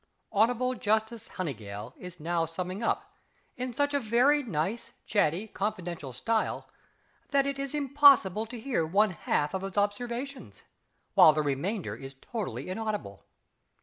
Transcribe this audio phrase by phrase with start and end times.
[0.33, 3.13] Hon'ble Justice HONEYGALL is now summing up,
[3.55, 6.67] in such very nice, chatty, confidential style
[7.29, 10.63] that it is impossible to hear one half of his observations,
[11.13, 13.25] while the remainder is totally inaudible....